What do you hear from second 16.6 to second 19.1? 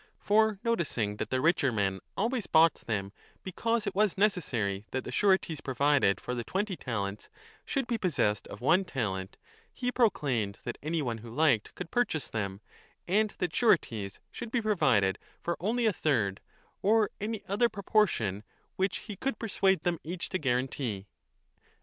or any other proportion which l